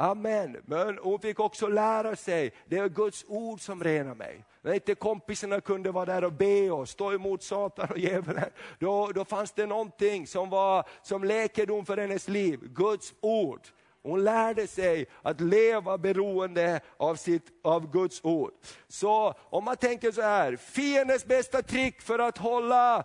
[0.00, 0.56] Amen.
[0.66, 4.44] Men hon fick också lära sig, det är Guds ord som renar mig.
[4.62, 9.12] När inte kompisarna kunde vara där och be och stå emot Satan och djävulen, då,
[9.14, 13.60] då fanns det någonting som var som läkedom för hennes liv, Guds ord.
[14.02, 18.52] Hon lärde sig att leva beroende av, sitt, av Guds ord.
[18.88, 23.04] Så om man tänker så här, fiendens bästa trick för att hålla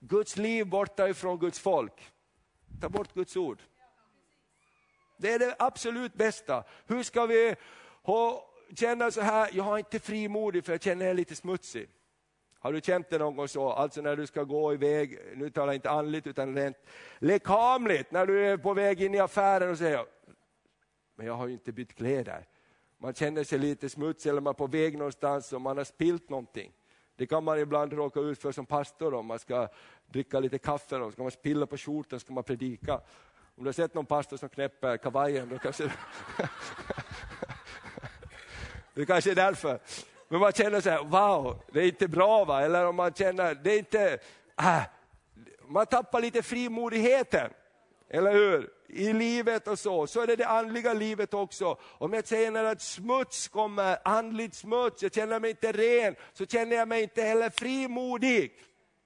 [0.00, 2.12] Guds liv borta ifrån Guds folk,
[2.80, 3.58] ta bort Guds ord.
[5.16, 6.64] Det är det absolut bästa.
[6.86, 7.54] Hur ska vi
[8.02, 11.88] ha, känna så här, jag är inte frimodig för jag känner mig lite smutsig.
[12.58, 13.70] Har du känt det någon gång så?
[13.70, 16.76] Alltså när du ska gå iväg, nu talar jag inte andligt utan rent
[17.18, 20.06] lekamligt, när du är på väg in i affären och säger,
[21.14, 22.46] men jag har ju inte bytt kläder.
[22.98, 26.30] Man känner sig lite smutsig eller man är på väg någonstans och man har spilt
[26.30, 26.72] någonting.
[27.16, 29.68] Det kan man ibland råka ut för som pastor om man ska
[30.06, 33.00] dricka lite kaffe och ska man spilla på skjortan ska man predika.
[33.56, 35.92] Om du har sett någon pastor som knäpper kavajen, då kanske
[38.94, 39.78] det kanske är därför.
[40.28, 42.62] Men man känner så här, wow, det är inte bra va?
[42.62, 44.18] Eller om man känner, det är inte,
[44.60, 44.82] äh,
[45.66, 47.50] man tappar lite frimodigheten.
[48.08, 48.70] Eller hur?
[48.88, 51.78] I livet och så, så är det det andliga livet också.
[51.82, 56.76] Om jag känner att smuts kommer, andligt smuts, jag känner mig inte ren, så känner
[56.76, 58.52] jag mig inte heller frimodig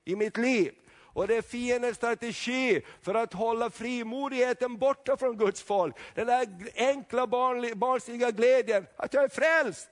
[0.04, 0.74] i mitt liv.
[1.18, 5.96] Och det är fiendens strategi för att hålla frimodigheten borta från Guds folk.
[6.14, 9.88] Den där enkla barnsliga glädjen, att jag är frälst.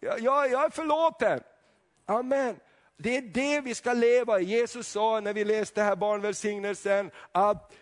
[0.00, 1.40] Jag, jag, jag är förlåten.
[2.06, 2.56] Amen.
[2.96, 4.44] Det är det vi ska leva i.
[4.44, 7.72] Jesus sa när vi läste här barnvälsignelsen, att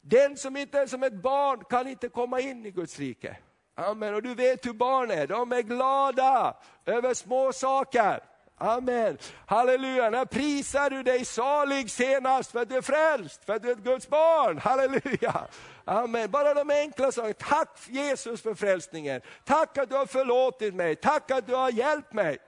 [0.00, 3.36] den som inte är som ett barn kan inte komma in i Guds rike.
[3.74, 4.14] Amen.
[4.14, 8.35] Och du vet hur barn är, de är glada över små saker.
[8.58, 9.18] Amen.
[9.46, 10.10] Halleluja.
[10.10, 13.72] När prisar du dig salig senast för att du är frälst, för att du är
[13.72, 14.58] ett Guds barn.
[14.58, 15.46] Halleluja.
[15.84, 16.30] Amen.
[16.30, 17.34] Bara de enkla sakerna.
[17.38, 19.20] Tack Jesus för frälsningen.
[19.44, 20.96] Tack att du har förlåtit mig.
[20.96, 22.38] Tack att du har hjälpt mig.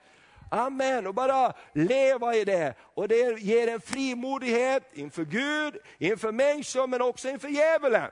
[0.51, 1.07] Amen.
[1.07, 2.75] Och bara leva i det.
[2.95, 8.11] Och det ger en frimodighet inför Gud, inför människor men också inför djävulen.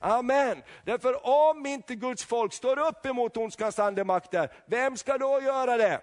[0.00, 0.62] Amen.
[0.84, 6.00] Därför om inte Guds folk står upp emot ondskans andemakter, vem ska då göra det?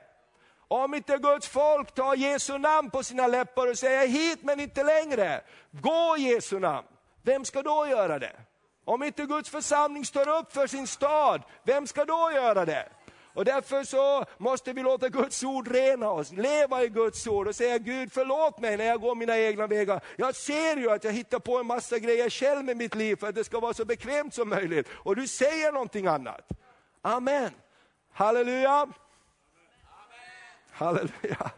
[0.73, 4.83] Om inte Guds folk tar Jesu namn på sina läppar och säger hit men inte
[4.83, 6.87] längre, gå Jesu namn.
[7.23, 8.35] Vem ska då göra det?
[8.85, 12.89] Om inte Guds församling står upp för sin stad, vem ska då göra det?
[13.33, 17.55] Och därför så måste vi låta Guds ord rena oss, leva i Guds ord och
[17.55, 20.01] säga Gud förlåt mig när jag går mina egna vägar.
[20.15, 23.27] Jag ser ju att jag hittar på en massa grejer själv med mitt liv för
[23.27, 24.87] att det ska vara så bekvämt som möjligt.
[24.93, 26.49] Och du säger någonting annat.
[27.01, 27.51] Amen.
[28.13, 28.87] Halleluja.
[30.73, 31.51] Halleluja.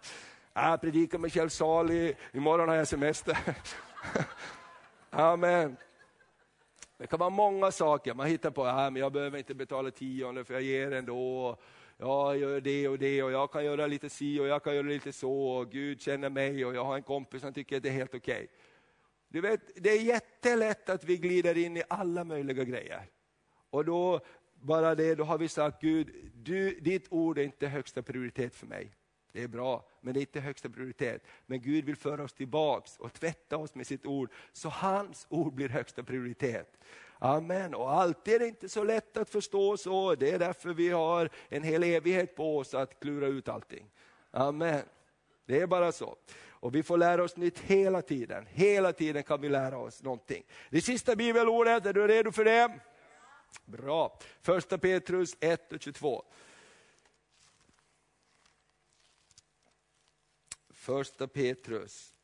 [0.54, 3.38] Jag predikar mig själv salig, imorgon har jag semester.
[5.10, 5.78] Amen.
[6.97, 10.43] Det kan vara många saker man hittar på, ja, men jag behöver inte betala tionde
[10.43, 11.58] för jag ger ändå.
[11.97, 14.88] Jag gör det och det och jag kan göra lite si och jag kan göra
[14.88, 17.89] lite så och Gud känner mig och jag har en kompis som tycker att det
[17.89, 18.36] är helt okej.
[18.36, 18.47] Okay.
[19.28, 23.10] Du vet, det är jättelätt att vi glider in i alla möjliga grejer.
[23.69, 24.19] Och då,
[24.54, 28.67] bara det, då har vi sagt Gud, du, ditt ord är inte högsta prioritet för
[28.67, 28.91] mig.
[29.36, 31.24] Det är bra, men det är inte högsta prioritet.
[31.45, 35.54] Men Gud vill föra oss tillbaks och tvätta oss med sitt ord, så hans ord
[35.54, 36.78] blir högsta prioritet.
[37.19, 37.76] Amen.
[37.76, 40.15] Och alltid är det inte så lätt att förstå så.
[40.15, 43.89] Det är därför vi har en hel evighet på oss att klura ut allting.
[44.32, 44.82] Amen.
[45.45, 46.15] Det är bara så.
[46.48, 48.45] Och vi får lära oss nytt hela tiden.
[48.50, 50.43] Hela tiden kan vi lära oss någonting.
[50.69, 52.80] Det sista bibelordet, är du redo för det?
[53.65, 54.19] Bra.
[54.41, 56.24] Första Petrus 1 och 22.
[60.86, 62.15] Första Petrus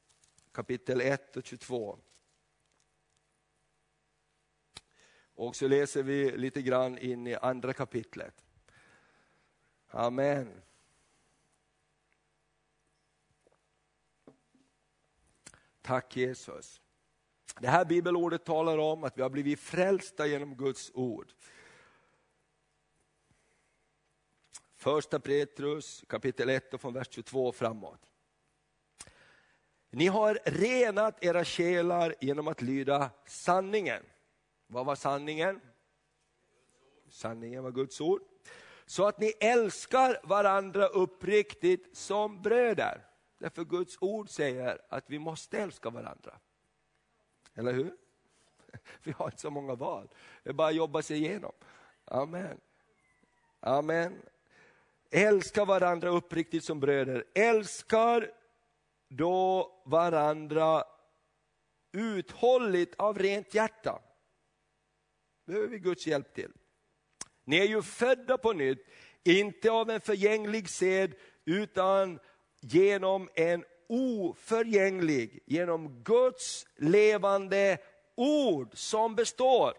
[0.52, 2.00] kapitel 1 och 22.
[5.36, 8.46] Och så läser vi lite grann in i andra kapitlet.
[9.88, 10.62] Amen.
[15.82, 16.82] Tack Jesus.
[17.60, 21.34] Det här bibelordet talar om att vi har blivit frälsta genom Guds ord.
[24.76, 28.11] Första Petrus kapitel 1 och från vers 22 framåt.
[29.94, 34.04] Ni har renat era själar genom att lyda sanningen.
[34.68, 35.62] Vad var sanningen?
[37.10, 38.22] Sanningen var Guds ord.
[38.86, 43.06] Så att ni älskar varandra uppriktigt som bröder.
[43.38, 46.40] Därför Guds ord säger att vi måste älska varandra.
[47.56, 47.96] Eller hur?
[49.04, 50.10] Vi har inte så många val.
[50.44, 51.52] Det är bara att jobba sig igenom.
[52.06, 52.58] Amen.
[53.60, 54.22] Amen.
[55.10, 57.26] Älska varandra uppriktigt som bröder.
[57.34, 58.32] Älskar
[59.12, 60.84] då varandra
[61.92, 64.02] uthålligt av rent hjärta.
[65.46, 66.52] behöver vi Guds hjälp till.
[67.44, 68.88] Ni är ju födda på nytt,
[69.24, 71.14] inte av en förgänglig sed,
[71.46, 72.20] utan
[72.60, 77.78] genom en oförgänglig, genom Guds levande
[78.16, 79.74] ord som består.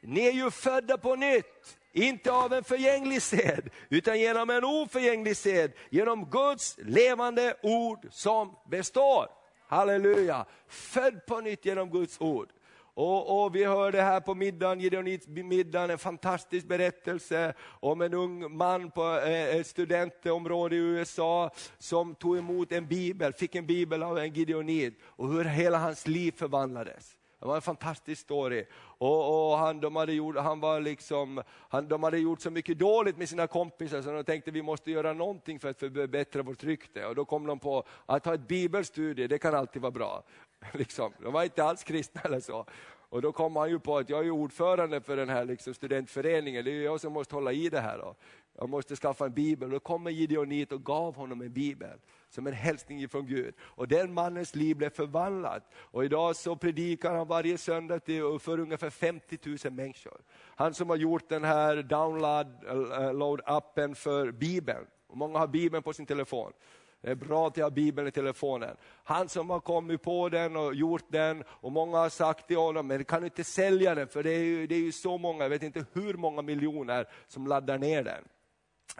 [0.00, 5.36] Ni är ju födda på nytt, inte av en förgänglig sed, utan genom en oförgänglig
[5.36, 9.26] sed, genom Guds levande ord som består.
[9.68, 10.46] Halleluja!
[10.68, 12.48] Född på nytt genom Guds ord.
[12.94, 18.90] Och, och, vi hörde här på middagen, Gideonitsmiddagen, en fantastisk berättelse om en ung man
[18.90, 24.18] på eh, ett studentområde i USA som tog emot en bibel, fick en bibel av
[24.18, 27.15] en Gideonit och hur hela hans liv förvandlades.
[27.38, 28.64] Det var en fantastisk story.
[28.98, 32.78] Och, och han, de, hade gjort, han var liksom, han, de hade gjort så mycket
[32.78, 36.64] dåligt med sina kompisar så de tänkte vi måste göra någonting för att förbättra vårt
[36.64, 37.06] rykte.
[37.06, 40.22] Och då kom de på att ha ett bibelstudie, det kan alltid vara bra.
[40.72, 41.12] Liksom.
[41.22, 42.66] De var inte alls kristna eller så.
[43.08, 46.64] Och då kom han ju på att jag är ordförande för den här liksom studentföreningen,
[46.64, 47.98] det är jag som måste hålla i det här.
[47.98, 48.14] Då.
[48.58, 49.70] Jag måste skaffa en bibel.
[49.70, 53.54] Då kom Gideonit och gav honom en bibel som en hälsning från Gud.
[53.60, 55.70] Och den mannens liv blev förvandlat.
[55.74, 58.00] Och idag så predikar han varje söndag
[58.40, 60.20] för ungefär 50 000 människor.
[60.56, 64.86] Han som har gjort den här download-appen eh, för Bibeln.
[65.06, 66.52] Och många har Bibeln på sin telefon.
[67.00, 68.76] Det är bra att jag har Bibeln i telefonen.
[69.04, 72.86] Han som har kommit på den och gjort den, och många har sagt till honom,
[72.86, 75.44] men kan du inte sälja den, för det är, ju, det är ju så många,
[75.44, 78.24] jag vet inte hur många miljoner som laddar ner den.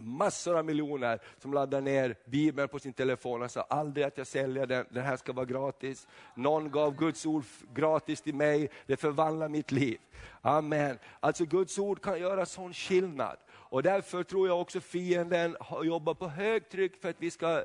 [0.01, 3.41] Massor av miljoner som laddar ner Bibeln på sin telefon.
[3.41, 6.07] Han sa aldrig att jag säljer den, den här ska vara gratis.
[6.35, 7.45] Någon gav Guds ord
[7.75, 9.99] gratis till mig, det förvandlar mitt liv.
[10.41, 10.99] Amen.
[11.21, 13.37] Alltså Guds ord kan göra sån skillnad.
[13.49, 17.65] Och därför tror jag också fienden jobbar på högtryck för att vi ska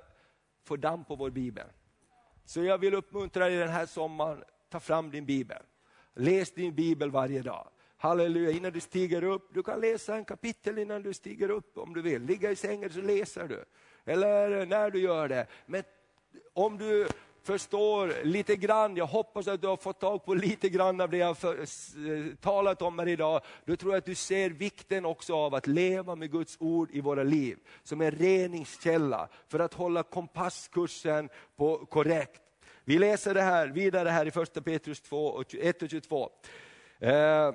[0.63, 1.67] få damm på vår bibel.
[2.45, 5.63] Så jag vill uppmuntra dig den här sommaren, ta fram din bibel.
[6.13, 7.67] Läs din bibel varje dag.
[8.01, 9.49] Halleluja, innan du stiger upp.
[9.53, 12.21] Du kan läsa en kapitel innan du stiger upp om du vill.
[12.21, 13.65] Ligga i sängen så läser du.
[14.05, 15.47] Eller när du gör det.
[15.65, 15.83] Men
[16.53, 17.07] om du
[17.43, 21.17] förstår lite grann, jag hoppas att du har fått tag på lite grann av det
[21.17, 23.41] jag har talat om här idag.
[23.65, 27.01] Då tror jag att du ser vikten också av att leva med Guds ord i
[27.01, 27.57] våra liv.
[27.83, 32.41] Som en reningskälla för att hålla kompasskursen på korrekt.
[32.83, 36.29] Vi läser det här vidare här i första Petrus 2, 1 och 22.
[36.99, 37.51] Eh,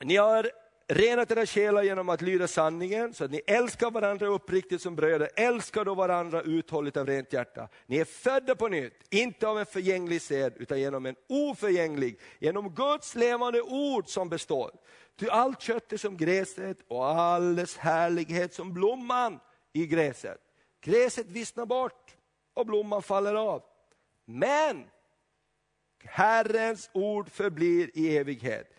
[0.00, 0.50] ni har
[0.88, 5.30] renat era själar genom att lyda sanningen, så att ni älskar varandra uppriktigt som bröder.
[5.36, 7.68] Älskar då varandra uthålligt av rent hjärta.
[7.86, 12.74] Ni är födda på nytt, inte av en förgänglig sed, utan genom en oförgänglig, genom
[12.74, 14.70] Guds levande ord som består.
[15.16, 19.40] Ty allt kött är som gräset och all dess härlighet som blomman
[19.72, 20.40] i gräset.
[20.80, 22.16] Gräset vissnar bort
[22.54, 23.62] och blomman faller av.
[24.24, 24.84] Men
[26.04, 28.77] Herrens ord förblir i evighet.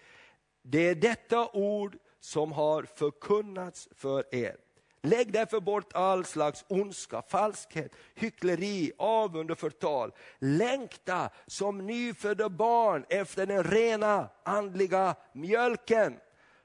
[0.72, 4.56] Det är detta ord som har förkunnats för er.
[5.02, 10.12] Lägg därför bort all slags ondska, falskhet, hyckleri, avund och förtal.
[10.40, 16.18] Längta som nyfödda barn efter den rena andliga mjölken,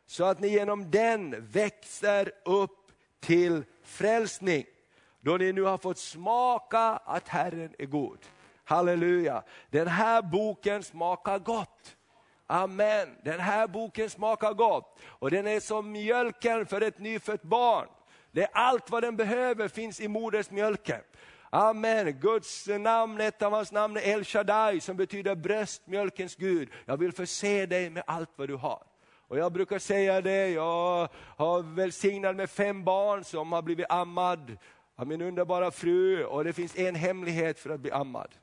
[0.06, 4.64] så att ni genom den växer upp till frälsning.
[5.20, 8.18] Då ni nu har fått smaka att Herren är god.
[8.64, 9.42] Halleluja.
[9.70, 11.96] Den här boken smakar gott.
[12.46, 13.08] Amen.
[13.22, 17.88] Den här boken smakar gott och den är som mjölken för ett nyfött barn.
[18.30, 21.00] Det är allt vad den behöver finns i modersmjölken.
[21.50, 22.12] Amen.
[22.12, 26.68] Guds namn, ett av hans namn är El Shaddai som betyder bröstmjölkens Gud.
[26.84, 28.82] Jag vill förse dig med allt vad du har.
[29.28, 34.56] Och jag brukar säga det, jag har välsignat med fem barn som har blivit ammad
[34.96, 38.34] av min underbara fru och det finns en hemlighet för att bli ammad.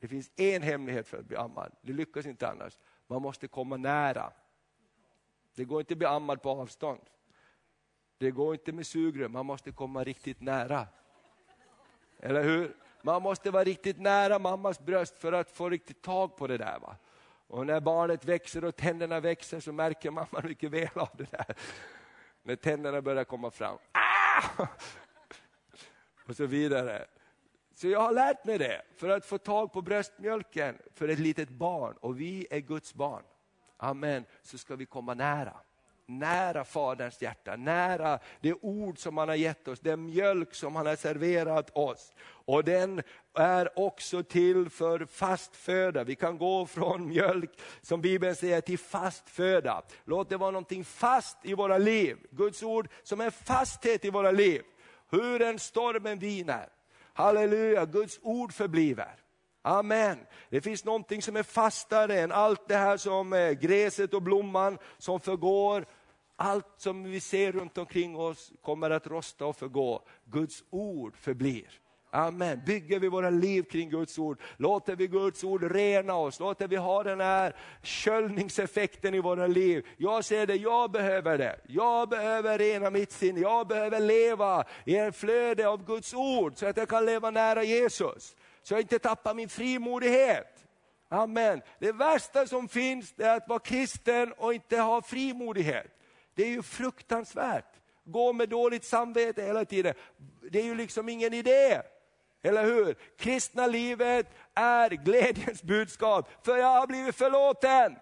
[0.00, 2.78] Det finns en hemlighet för att bli ammad, det lyckas inte annars.
[3.12, 4.32] Man måste komma nära.
[5.54, 7.00] Det går inte att bli ammad på avstånd.
[8.18, 10.86] Det går inte med sugrör, man måste komma riktigt nära.
[12.18, 12.76] Eller hur?
[13.02, 16.78] Man måste vara riktigt nära mammas bröst för att få riktigt tag på det där.
[16.78, 16.96] Va?
[17.46, 21.56] Och när barnet växer och tänderna växer så märker mamman mycket väl av det där.
[22.42, 23.78] När tänderna börjar komma fram.
[23.92, 24.66] Ah!
[26.26, 27.06] Och så vidare.
[27.82, 31.48] Så jag har lärt mig det, för att få tag på bröstmjölken för ett litet
[31.48, 33.22] barn, och vi är Guds barn.
[33.76, 35.56] Amen, så ska vi komma nära
[36.06, 40.86] nära Faderns hjärta, nära det ord som han har gett oss, den mjölk som han
[40.86, 42.12] har serverat oss.
[42.24, 43.02] Och den
[43.34, 46.04] är också till för fast föda.
[46.04, 49.82] Vi kan gå från mjölk, som Bibeln säger, till fast föda.
[50.04, 52.16] Låt det vara någonting fast i våra liv.
[52.30, 54.62] Guds ord som är fasthet i våra liv.
[55.10, 56.68] Hur en stormen viner.
[57.14, 59.14] Halleluja, Guds ord förbliver.
[59.62, 60.18] Amen.
[60.50, 64.78] Det finns någonting som är fastare än allt det här som är gräset och blomman
[64.98, 65.86] som förgår.
[66.36, 70.02] Allt som vi ser runt omkring oss kommer att rosta och förgå.
[70.24, 71.80] Guds ord förblir.
[72.14, 72.60] Amen.
[72.66, 76.76] Bygger vi våra liv kring Guds ord, låter vi Guds ord rena oss, låter vi
[76.76, 79.86] ha den här köljningseffekten i våra liv.
[79.96, 81.60] Jag ser det, jag behöver det.
[81.66, 86.66] Jag behöver rena mitt sinne, jag behöver leva i en flöde av Guds ord så
[86.66, 90.64] att jag kan leva nära Jesus så jag inte tappar min frimodighet.
[91.08, 91.62] Amen.
[91.78, 95.86] Det värsta som finns är att vara kristen och inte ha frimodighet.
[96.34, 97.74] Det är ju fruktansvärt.
[98.04, 99.94] Gå med dåligt samvete hela tiden.
[100.50, 101.82] Det är ju liksom ingen idé.
[102.42, 102.94] Eller hur?
[103.18, 107.96] Kristna livet är glädjens budskap, för jag har blivit förlåten.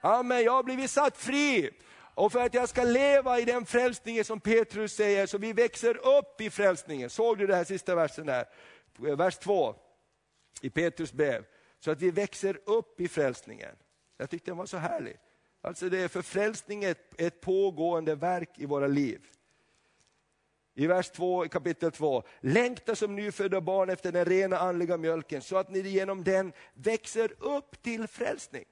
[0.00, 1.70] Amen, jag har blivit satt fri.
[2.14, 6.18] Och för att jag ska leva i den frälsningen som Petrus säger, så vi växer
[6.18, 7.10] upp i frälsningen.
[7.10, 8.44] Såg du den här sista versen där?
[9.16, 9.74] Vers 2
[10.62, 11.44] i Petrus brev,
[11.80, 13.76] så att vi växer upp i frälsningen.
[14.16, 15.16] Jag tyckte den var så härlig.
[15.60, 19.20] Alltså det är för frälsning ett, ett pågående verk i våra liv.
[20.78, 22.22] I vers 2 i kapitel 2.
[22.40, 27.32] Längta som nyfödda barn efter den rena andliga mjölken så att ni genom den växer
[27.38, 28.64] upp till frälsning.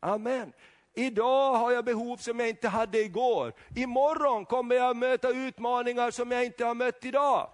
[0.00, 0.52] Amen.
[0.94, 3.52] Idag har jag behov som jag inte hade igår.
[3.76, 7.50] Imorgon kommer jag möta utmaningar som jag inte har mött idag.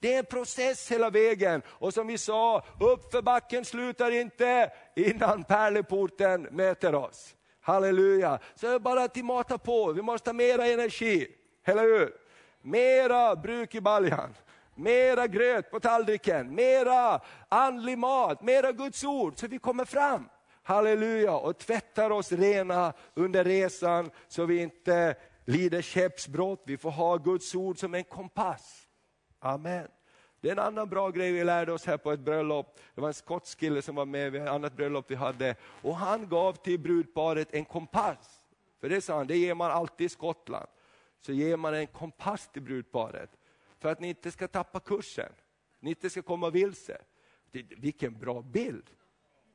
[0.00, 1.62] Det är en process hela vägen.
[1.66, 7.34] Och som vi sa, uppför backen slutar inte innan pärleporten möter oss.
[7.60, 8.38] Halleluja.
[8.54, 11.28] Så det är bara att mata på, vi måste ha mera energi.
[11.64, 12.25] Eller hur?
[12.66, 14.34] Mera bruk i baljan.
[14.74, 20.28] Mera gröt på tallriken, mera andlig mat, mera Guds ord så vi kommer fram.
[20.62, 25.14] Halleluja, och tvättar oss rena under resan så vi inte
[25.44, 26.62] lider skeppsbrott.
[26.66, 28.88] Vi får ha Guds ord som en kompass.
[29.40, 29.88] Amen.
[30.40, 32.78] Det är en annan bra grej vi lärde oss här på ett bröllop.
[32.94, 35.54] Det var en skotsk kille som var med vid ett annat bröllop vi hade.
[35.82, 38.46] Och han gav till brudparet en kompass.
[38.80, 40.66] För det sa han, det ger man alltid i Skottland.
[41.20, 43.30] Så ger man en kompass till brudparet.
[43.78, 45.32] För att ni inte ska tappa kursen.
[45.80, 46.98] Ni inte ska komma vilse.
[47.76, 48.90] Vilken bra bild!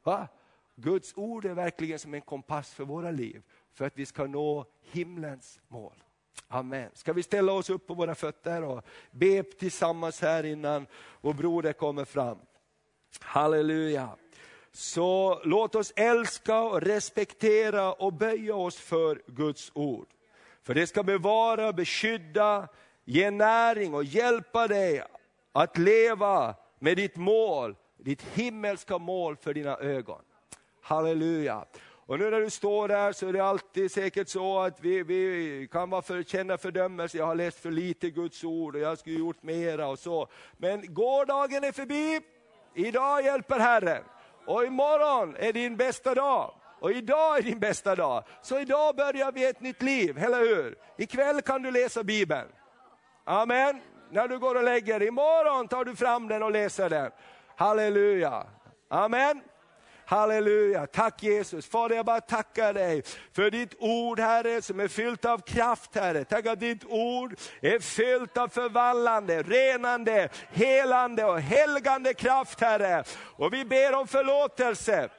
[0.03, 0.27] Va?
[0.75, 3.43] Guds ord är verkligen som en kompass för våra liv.
[3.73, 6.03] För att vi ska nå himlens mål.
[6.47, 6.89] Amen.
[6.93, 10.87] Ska vi ställa oss upp på våra fötter och be tillsammans här innan
[11.21, 12.37] vår broder kommer fram.
[13.19, 14.09] Halleluja.
[14.71, 20.07] Så låt oss älska, och respektera och böja oss för Guds ord.
[20.63, 22.67] För det ska bevara, beskydda,
[23.05, 25.03] ge näring och hjälpa dig
[25.51, 30.21] att leva med ditt mål, ditt himmelska mål för dina ögon.
[30.81, 31.65] Halleluja.
[32.05, 35.67] Och nu när du står där så är det alltid säkert så att vi, vi
[35.71, 39.19] kan vara för, känna fördömelse, jag har läst för lite Guds ord och jag skulle
[39.19, 40.27] gjort mera och så.
[40.57, 42.21] Men gårdagen är förbi,
[42.73, 44.03] idag hjälper Herren.
[44.45, 46.53] Och imorgon är din bästa dag.
[46.81, 48.23] Och idag är din bästa dag.
[48.41, 50.75] Så idag börjar vi ett nytt liv, eller hur?
[50.97, 52.47] Ikväll kan du läsa Bibeln.
[53.25, 53.81] Amen.
[54.11, 55.07] När du går och lägger dig.
[55.07, 57.11] Imorgon tar du fram den och läser den.
[57.55, 58.43] Halleluja.
[58.89, 59.41] Amen.
[60.05, 61.65] Halleluja, tack Jesus.
[61.65, 63.03] Fader jag bara tackar dig
[63.33, 66.23] för ditt ord Herre som är fyllt av kraft Herre.
[66.23, 73.03] Tack att ditt ord är fyllt av förvallande, renande, helande och helgande kraft Herre.
[73.19, 75.09] Och vi ber om förlåtelse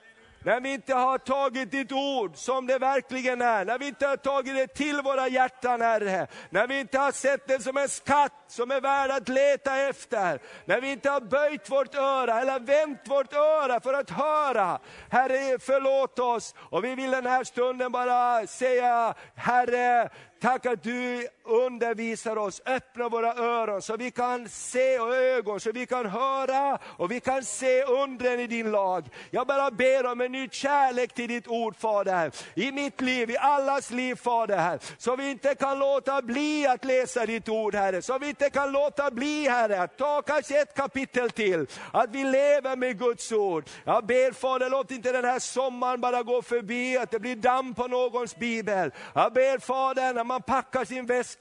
[0.45, 4.17] när vi inte har tagit ditt ord som det verkligen är, när vi inte har
[4.17, 8.33] tagit det till våra hjärtan Herre, när vi inte har sett det som en skatt
[8.49, 13.01] som är värd att leta efter, när vi inte har böjt vårt öra eller vänt
[13.05, 14.79] vårt öra för att höra.
[15.11, 20.11] Herre förlåt oss och vi vill den här stunden bara säga, Herre
[20.43, 25.73] Tack att du undervisar oss, öppnar våra öron så vi kan se och ögon, så
[25.73, 29.09] vi kan höra och vi kan se undren i din lag.
[29.31, 33.37] Jag bara ber om en ny kärlek till ditt ord Fader, i mitt liv, i
[33.37, 38.19] allas liv Fader, så vi inte kan låta bli att läsa ditt ord Herre, så
[38.19, 42.77] vi inte kan låta bli Herre, att ta kanske ett kapitel till, att vi lever
[42.77, 43.65] med Guds ord.
[43.85, 47.75] Jag ber Fader, låt inte den här sommaren bara gå förbi, att det blir damm
[47.75, 48.93] på någons bibel.
[49.15, 51.32] Jag ber Fader, när man packar sin väska,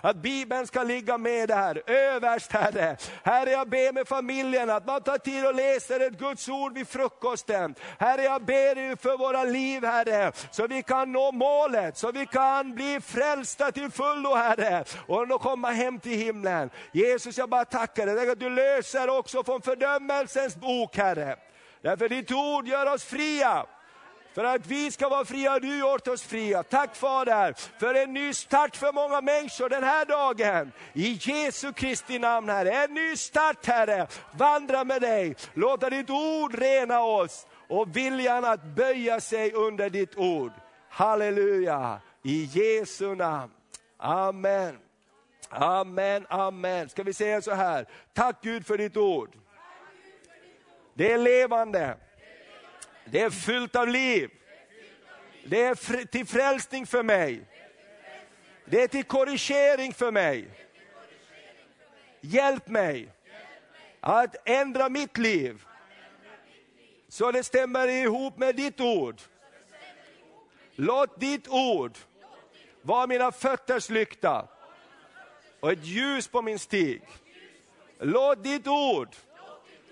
[0.00, 2.96] att Bibeln ska ligga med där, överst Herre.
[3.22, 6.88] Herre jag ber med familjen att man tar tid och läser ett Guds ord vid
[6.88, 7.74] frukosten.
[7.98, 12.74] Herre jag ber för våra liv Herre, så vi kan nå målet, så vi kan
[12.74, 16.70] bli frälsta till fullo Herre, och komma hem till himlen.
[16.92, 21.36] Jesus jag bara tackar dig, att du löser också från fördömelsens bok Herre.
[21.82, 23.66] Därför ditt ord gör oss fria.
[24.38, 26.62] För att vi ska vara fria har du gjort oss fria.
[26.62, 30.72] Tack Fader för en ny start för många människor den här dagen.
[30.92, 32.70] I Jesu Kristi namn Herre.
[32.70, 34.06] En ny start Herre.
[34.32, 35.36] Vandra med dig.
[35.54, 40.52] Låta ditt ord rena oss och viljan att böja sig under ditt ord.
[40.88, 42.00] Halleluja.
[42.22, 43.52] I Jesu namn.
[43.96, 44.78] Amen.
[45.48, 46.88] Amen, amen.
[46.88, 47.86] Ska vi säga så här.
[48.14, 49.36] Tack Gud för ditt ord.
[50.94, 51.96] Det är levande.
[53.10, 54.30] Det är fyllt av liv.
[55.44, 57.40] Det är till frälsning för mig.
[58.64, 60.48] Det är till korrigering för mig.
[62.20, 63.08] Hjälp mig
[64.00, 65.64] att ändra mitt liv
[67.08, 69.20] så det stämmer ihop med ditt ord.
[70.74, 71.98] Låt ditt ord
[72.82, 74.48] vara mina fötters lykta
[75.60, 77.02] och ett ljus på min stig.
[77.98, 79.16] Låt ditt ord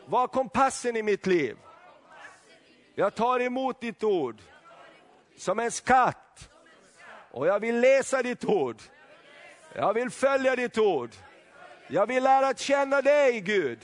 [0.06, 1.56] vara kompassen i mitt liv.
[2.98, 4.42] Jag tar emot ditt ord
[5.36, 6.50] som en skatt.
[7.30, 8.82] Och jag vill läsa ditt ord.
[9.74, 11.10] Jag vill följa ditt ord.
[11.88, 13.78] Jag vill lära känna dig Gud.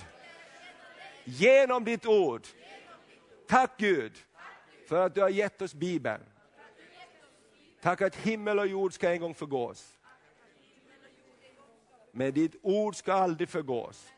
[1.24, 2.46] Genom ditt ord.
[3.48, 4.12] Tack Gud
[4.88, 6.22] för att du har gett oss Bibeln.
[7.82, 9.98] Tack att himmel och jord ska en gång förgås.
[12.12, 14.08] Men ditt ord ska aldrig förgås.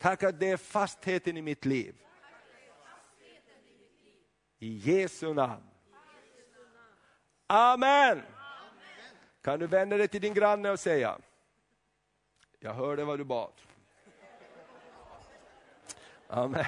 [0.00, 1.94] Tack att det är fastheten i mitt liv.
[4.58, 5.62] I Jesu namn.
[7.46, 8.22] Amen.
[9.42, 11.18] Kan du vända dig till din granne och säga,
[12.58, 13.52] jag hörde vad du bad.
[16.28, 16.64] Amen.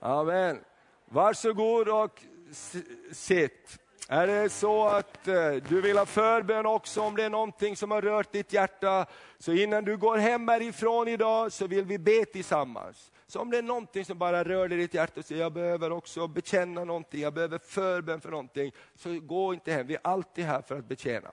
[0.00, 0.64] Amen.
[1.04, 2.22] Varsågod och
[3.12, 3.78] sitt.
[4.08, 7.90] Är det så att eh, du vill ha förbön också, om det är någonting som
[7.90, 9.06] har rört ditt hjärta,
[9.38, 13.12] så innan du går hem härifrån idag så vill vi be tillsammans.
[13.28, 15.52] Så om det är någonting som bara rör dig i ditt hjärta och säger jag
[15.52, 19.86] behöver också bekänna någonting, jag behöver förbön för någonting, så gå inte hem.
[19.86, 21.30] Vi är alltid här för att betjäna.